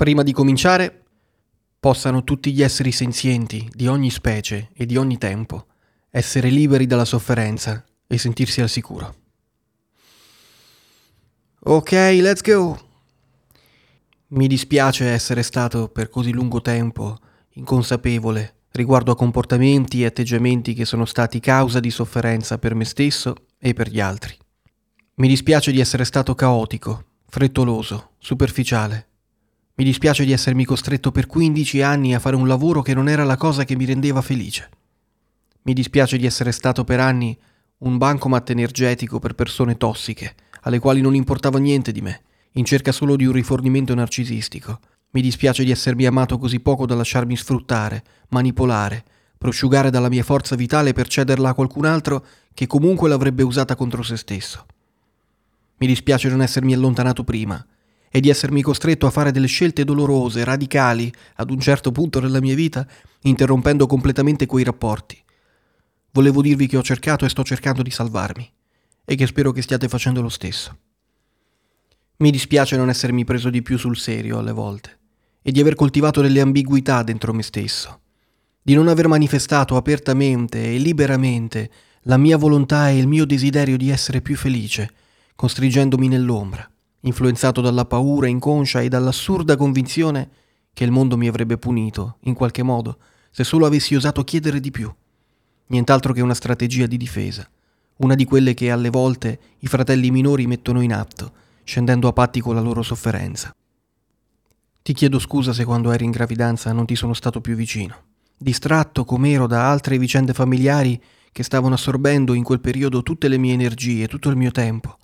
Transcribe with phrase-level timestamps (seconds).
[0.00, 1.02] Prima di cominciare,
[1.78, 5.66] possano tutti gli esseri senzienti di ogni specie e di ogni tempo
[6.08, 9.14] essere liberi dalla sofferenza e sentirsi al sicuro.
[11.64, 12.80] Ok, let's go.
[14.28, 17.18] Mi dispiace essere stato per così lungo tempo
[17.50, 23.34] inconsapevole riguardo a comportamenti e atteggiamenti che sono stati causa di sofferenza per me stesso
[23.58, 24.34] e per gli altri.
[25.16, 29.08] Mi dispiace di essere stato caotico, frettoloso, superficiale.
[29.80, 33.24] Mi dispiace di essermi costretto per 15 anni a fare un lavoro che non era
[33.24, 34.68] la cosa che mi rendeva felice.
[35.62, 37.34] Mi dispiace di essere stato per anni
[37.78, 42.20] un bancomat energetico per persone tossiche, alle quali non importava niente di me,
[42.52, 44.80] in cerca solo di un rifornimento narcisistico,
[45.12, 49.02] mi dispiace di essermi amato così poco da lasciarmi sfruttare, manipolare,
[49.38, 54.02] prosciugare dalla mia forza vitale per cederla a qualcun altro che comunque l'avrebbe usata contro
[54.02, 54.66] se stesso.
[55.78, 57.64] Mi dispiace non essermi allontanato prima
[58.10, 62.40] e di essermi costretto a fare delle scelte dolorose, radicali, ad un certo punto nella
[62.40, 62.86] mia vita,
[63.22, 65.16] interrompendo completamente quei rapporti.
[66.12, 68.50] Volevo dirvi che ho cercato e sto cercando di salvarmi
[69.04, 70.76] e che spero che stiate facendo lo stesso.
[72.16, 74.98] Mi dispiace non essermi preso di più sul serio alle volte
[75.40, 78.00] e di aver coltivato delle ambiguità dentro me stesso,
[78.60, 81.70] di non aver manifestato apertamente e liberamente
[82.02, 84.90] la mia volontà e il mio desiderio di essere più felice,
[85.34, 86.69] costringendomi nell'ombra,
[87.00, 90.28] influenzato dalla paura inconscia e dall'assurda convinzione
[90.72, 92.98] che il mondo mi avrebbe punito, in qualche modo,
[93.30, 94.92] se solo avessi osato chiedere di più.
[95.66, 97.48] Nient'altro che una strategia di difesa,
[97.96, 101.32] una di quelle che alle volte i fratelli minori mettono in atto,
[101.64, 103.54] scendendo a patti con la loro sofferenza.
[104.82, 107.94] Ti chiedo scusa se quando eri in gravidanza non ti sono stato più vicino,
[108.36, 113.52] distratto com'ero da altre vicende familiari che stavano assorbendo in quel periodo tutte le mie
[113.52, 114.96] energie, tutto il mio tempo.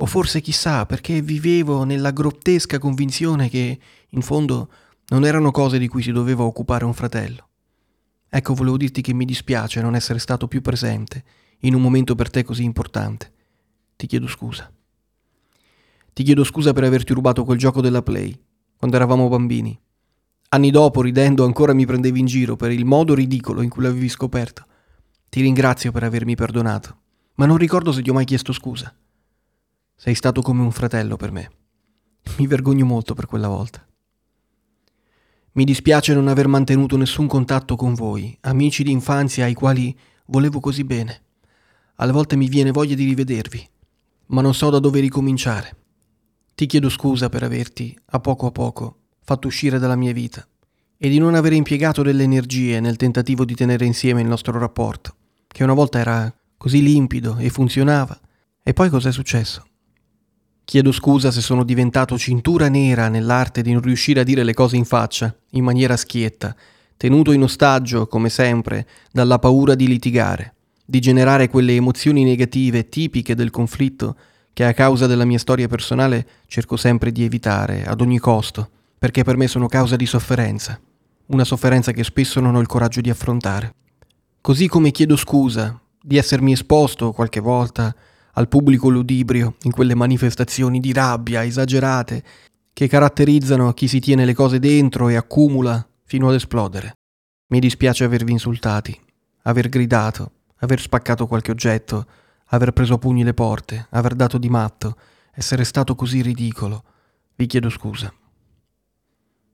[0.00, 3.78] O forse chissà perché vivevo nella grottesca convinzione che,
[4.10, 4.70] in fondo,
[5.08, 7.48] non erano cose di cui si doveva occupare un fratello.
[8.28, 11.24] Ecco, volevo dirti che mi dispiace non essere stato più presente
[11.60, 13.32] in un momento per te così importante.
[13.96, 14.70] Ti chiedo scusa.
[16.12, 18.38] Ti chiedo scusa per averti rubato quel gioco della Play,
[18.76, 19.78] quando eravamo bambini.
[20.50, 24.08] Anni dopo, ridendo, ancora mi prendevi in giro per il modo ridicolo in cui l'avevi
[24.08, 24.64] scoperto.
[25.28, 26.98] Ti ringrazio per avermi perdonato,
[27.34, 28.94] ma non ricordo se ti ho mai chiesto scusa.
[30.00, 31.50] Sei stato come un fratello per me.
[32.36, 33.84] Mi vergogno molto per quella volta.
[35.54, 40.60] Mi dispiace non aver mantenuto nessun contatto con voi, amici di infanzia ai quali volevo
[40.60, 41.22] così bene.
[41.96, 43.68] Alle volte mi viene voglia di rivedervi,
[44.26, 45.76] ma non so da dove ricominciare.
[46.54, 50.46] Ti chiedo scusa per averti, a poco a poco, fatto uscire dalla mia vita
[50.96, 55.16] e di non aver impiegato delle energie nel tentativo di tenere insieme il nostro rapporto,
[55.48, 58.16] che una volta era così limpido e funzionava.
[58.62, 59.67] E poi cos'è successo?
[60.68, 64.76] Chiedo scusa se sono diventato cintura nera nell'arte di non riuscire a dire le cose
[64.76, 66.54] in faccia, in maniera schietta,
[66.98, 73.34] tenuto in ostaggio, come sempre, dalla paura di litigare, di generare quelle emozioni negative tipiche
[73.34, 74.14] del conflitto
[74.52, 78.68] che a causa della mia storia personale cerco sempre di evitare ad ogni costo,
[78.98, 80.78] perché per me sono causa di sofferenza,
[81.28, 83.72] una sofferenza che spesso non ho il coraggio di affrontare.
[84.42, 87.96] Così come chiedo scusa di essermi esposto qualche volta
[88.38, 92.22] al pubblico ludibrio in quelle manifestazioni di rabbia esagerate
[92.72, 96.92] che caratterizzano chi si tiene le cose dentro e accumula fino ad esplodere.
[97.48, 98.96] Mi dispiace avervi insultati,
[99.42, 102.06] aver gridato, aver spaccato qualche oggetto,
[102.50, 104.96] aver preso a pugni le porte, aver dato di matto,
[105.34, 106.84] essere stato così ridicolo.
[107.34, 108.12] Vi chiedo scusa.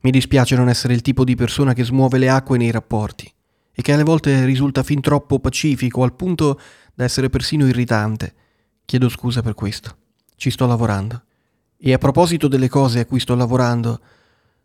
[0.00, 3.32] Mi dispiace non essere il tipo di persona che smuove le acque nei rapporti
[3.70, 6.60] e che alle volte risulta fin troppo pacifico al punto
[6.92, 8.34] da essere persino irritante.
[8.84, 9.96] Chiedo scusa per questo.
[10.36, 11.22] Ci sto lavorando.
[11.76, 14.00] E a proposito delle cose a cui sto lavorando,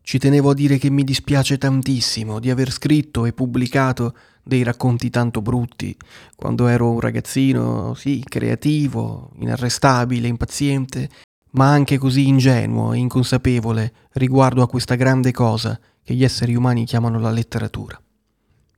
[0.01, 5.09] ci tenevo a dire che mi dispiace tantissimo di aver scritto e pubblicato dei racconti
[5.09, 5.97] tanto brutti,
[6.35, 11.09] quando ero un ragazzino, sì, creativo, inarrestabile, impaziente,
[11.51, 16.85] ma anche così ingenuo e inconsapevole riguardo a questa grande cosa che gli esseri umani
[16.85, 18.01] chiamano la letteratura.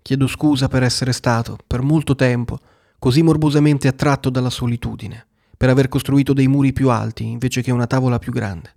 [0.02, 2.58] Chiedo scusa per essere stato, per molto tempo,
[3.00, 5.26] così morbosamente attratto dalla solitudine,
[5.58, 8.76] per aver costruito dei muri più alti invece che una tavola più grande.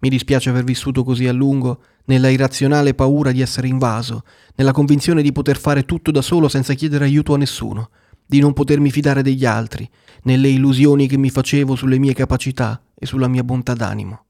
[0.00, 4.22] Mi dispiace aver vissuto così a lungo nella irrazionale paura di essere invaso,
[4.54, 7.90] nella convinzione di poter fare tutto da solo senza chiedere aiuto a nessuno,
[8.24, 9.88] di non potermi fidare degli altri,
[10.22, 14.24] nelle illusioni che mi facevo sulle mie capacità e sulla mia bontà d'animo.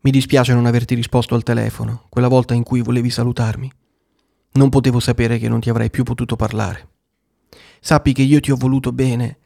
[0.00, 3.72] Mi dispiace non averti risposto al telefono, quella volta in cui volevi salutarmi.
[4.52, 6.88] Non potevo sapere che non ti avrei più potuto parlare.
[7.86, 9.36] Sappi che io ti ho voluto bene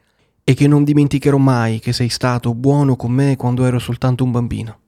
[0.45, 4.31] e che non dimenticherò mai che sei stato buono con me quando ero soltanto un
[4.31, 4.79] bambino.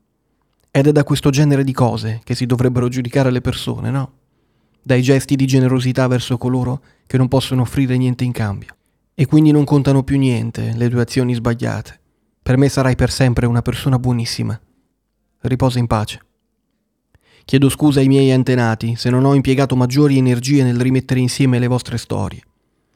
[0.71, 4.11] Ed è da questo genere di cose che si dovrebbero giudicare le persone, no?
[4.81, 8.73] Dai gesti di generosità verso coloro che non possono offrire niente in cambio.
[9.13, 11.99] E quindi non contano più niente le tue azioni sbagliate.
[12.41, 14.57] Per me sarai per sempre una persona buonissima.
[15.41, 16.21] Riposa in pace.
[17.43, 21.67] Chiedo scusa ai miei antenati se non ho impiegato maggiori energie nel rimettere insieme le
[21.67, 22.43] vostre storie.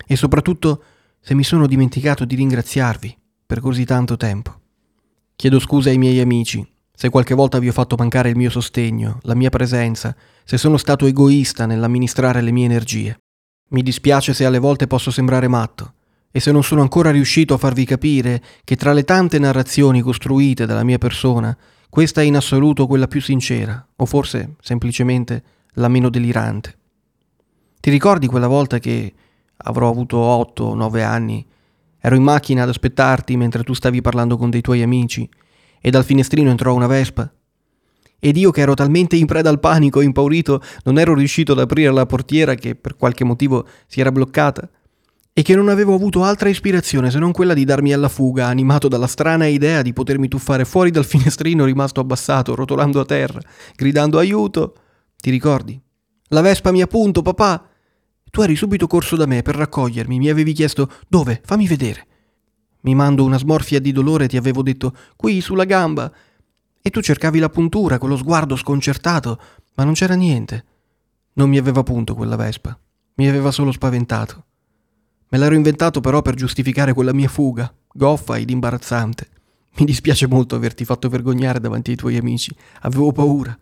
[0.06, 0.84] E soprattutto
[1.20, 4.60] se mi sono dimenticato di ringraziarvi per così tanto tempo.
[5.36, 6.66] Chiedo scusa ai miei amici
[6.98, 10.16] se qualche volta vi ho fatto mancare il mio sostegno, la mia presenza,
[10.46, 13.18] se sono stato egoista nell'amministrare le mie energie.
[13.70, 15.94] Mi dispiace se alle volte posso sembrare matto
[16.32, 20.66] e se non sono ancora riuscito a farvi capire che tra le tante narrazioni costruite
[20.66, 21.56] dalla mia persona,
[21.90, 25.44] questa è in assoluto quella più sincera, o forse semplicemente
[25.74, 26.78] la meno delirante.
[27.82, 29.14] Ti ricordi quella volta che
[29.66, 31.46] avrò avuto 8 o 9 anni,
[32.00, 35.30] ero in macchina ad aspettarti mentre tu stavi parlando con dei tuoi amici
[35.82, 37.32] e dal finestrino entrò una vespa?
[38.20, 41.60] Ed io che ero talmente in preda al panico e impaurito non ero riuscito ad
[41.60, 44.68] aprire la portiera che per qualche motivo si era bloccata
[45.38, 48.88] e che non avevo avuto altra ispirazione se non quella di darmi alla fuga, animato
[48.88, 53.42] dalla strana idea di potermi tuffare fuori dal finestrino rimasto abbassato, rotolando a terra,
[53.76, 54.76] gridando aiuto.
[55.18, 55.78] Ti ricordi?
[56.30, 57.68] La vespa mi appunto, papà.
[58.36, 61.40] Tu eri subito corso da me per raccogliermi, mi avevi chiesto dove?
[61.46, 62.06] Fammi vedere.
[62.82, 66.12] Mi mando una smorfia di dolore ti avevo detto qui, sulla gamba.
[66.82, 69.40] E tu cercavi la puntura con lo sguardo sconcertato,
[69.76, 70.66] ma non c'era niente.
[71.36, 72.78] Non mi aveva punto quella vespa,
[73.14, 74.44] mi aveva solo spaventato.
[75.30, 79.30] Me l'ero inventato però per giustificare quella mia fuga, goffa ed imbarazzante.
[79.78, 83.58] Mi dispiace molto averti fatto vergognare davanti ai tuoi amici, avevo paura.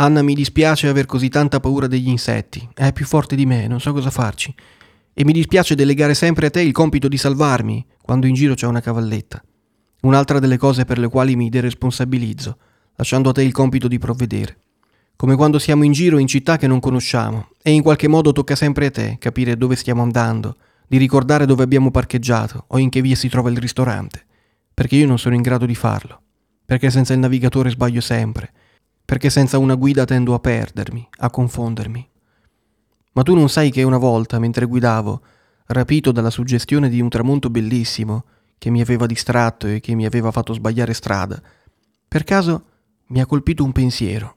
[0.00, 3.80] Anna, mi dispiace aver così tanta paura degli insetti, è più forte di me, non
[3.80, 4.52] so cosa farci.
[5.12, 8.66] E mi dispiace delegare sempre a te il compito di salvarmi quando in giro c'è
[8.66, 9.44] una cavalletta.
[10.00, 12.56] Un'altra delle cose per le quali mi deresponsabilizzo,
[12.96, 14.56] lasciando a te il compito di provvedere.
[15.16, 18.56] Come quando siamo in giro in città che non conosciamo e in qualche modo tocca
[18.56, 20.56] sempre a te capire dove stiamo andando,
[20.88, 24.24] di ricordare dove abbiamo parcheggiato o in che via si trova il ristorante,
[24.72, 26.22] perché io non sono in grado di farlo,
[26.64, 28.50] perché senza il navigatore sbaglio sempre,
[29.10, 32.08] perché senza una guida tendo a perdermi, a confondermi,
[33.14, 35.20] ma tu non sai che una volta, mentre guidavo,
[35.66, 38.24] rapito dalla suggestione di un tramonto bellissimo,
[38.56, 41.42] che mi aveva distratto e che mi aveva fatto sbagliare strada,
[42.06, 42.64] per caso
[43.06, 44.36] mi ha colpito un pensiero.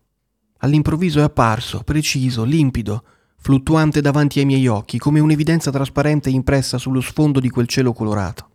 [0.58, 3.04] All'improvviso è apparso, preciso, limpido,
[3.36, 8.50] fluttuante davanti ai miei occhi, come un'evidenza trasparente impressa sullo sfondo di quel cielo colorato.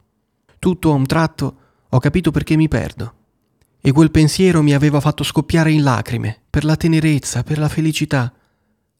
[0.58, 1.56] Tutto a un tratto
[1.88, 3.17] ho capito perché mi perdo.
[3.80, 8.32] E quel pensiero mi aveva fatto scoppiare in lacrime, per la tenerezza, per la felicità,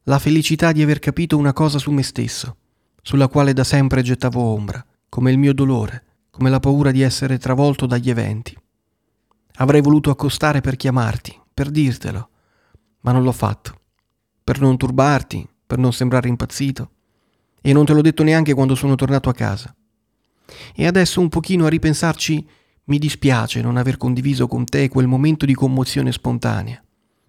[0.03, 2.55] la felicità di aver capito una cosa su me stesso,
[3.01, 7.37] sulla quale da sempre gettavo ombra, come il mio dolore, come la paura di essere
[7.37, 8.57] travolto dagli eventi.
[9.57, 12.29] Avrei voluto accostare per chiamarti, per dirtelo,
[13.01, 13.79] ma non l'ho fatto,
[14.43, 16.91] per non turbarti, per non sembrare impazzito,
[17.61, 19.75] e non te l'ho detto neanche quando sono tornato a casa.
[20.73, 22.47] E adesso un pochino a ripensarci
[22.89, 26.83] mi dispiace non aver condiviso con te quel momento di commozione spontanea.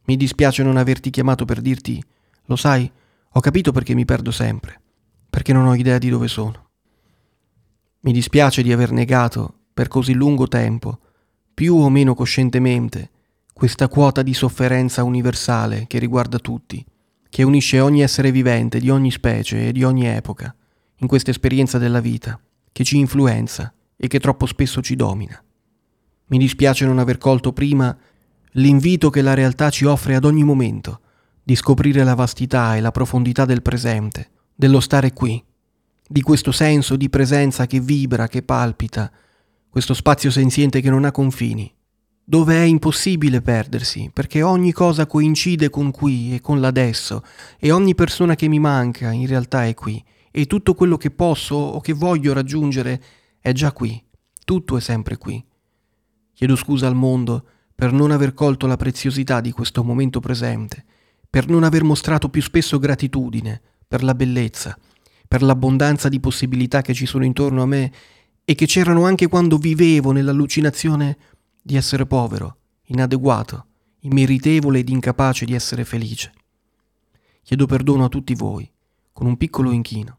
[0.05, 2.03] Mi dispiace non averti chiamato per dirti
[2.47, 2.91] lo sai,
[3.33, 4.81] ho capito perché mi perdo sempre,
[5.29, 6.71] perché non ho idea di dove sono.
[8.01, 10.99] Mi dispiace di aver negato, per così lungo tempo,
[11.53, 13.11] più o meno coscientemente,
[13.53, 16.83] questa quota di sofferenza universale che riguarda tutti,
[17.29, 20.55] che unisce ogni essere vivente di ogni specie e di ogni epoca,
[20.97, 22.41] in questa esperienza della vita,
[22.73, 25.41] che ci influenza e che troppo spesso ci domina.
[26.31, 27.97] Mi dispiace non aver colto prima
[28.53, 31.01] l'invito che la realtà ci offre ad ogni momento,
[31.43, 35.43] di scoprire la vastità e la profondità del presente, dello stare qui,
[36.07, 39.11] di questo senso di presenza che vibra, che palpita,
[39.69, 41.73] questo spazio senziente che non ha confini,
[42.25, 47.25] dove è impossibile perdersi, perché ogni cosa coincide con qui e con l'adesso,
[47.59, 51.57] e ogni persona che mi manca in realtà è qui, e tutto quello che posso
[51.57, 53.03] o che voglio raggiungere
[53.41, 54.01] è già qui,
[54.45, 55.45] tutto è sempre qui.
[56.41, 57.45] Chiedo scusa al mondo
[57.75, 60.87] per non aver colto la preziosità di questo momento presente,
[61.29, 64.75] per non aver mostrato più spesso gratitudine per la bellezza,
[65.29, 67.93] per l'abbondanza di possibilità che ci sono intorno a me
[68.43, 71.19] e che c'erano anche quando vivevo nell'allucinazione
[71.61, 72.57] di essere povero,
[72.87, 73.67] inadeguato,
[73.99, 76.33] immeritevole ed incapace di essere felice.
[77.43, 78.67] Chiedo perdono a tutti voi,
[79.13, 80.19] con un piccolo inchino,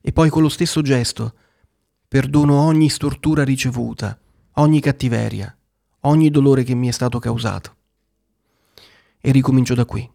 [0.00, 1.34] e poi con lo stesso gesto
[2.06, 4.16] perdono ogni stortura ricevuta,
[4.58, 5.56] ogni cattiveria,
[6.00, 7.76] ogni dolore che mi è stato causato.
[9.20, 10.08] E ricomincio da qui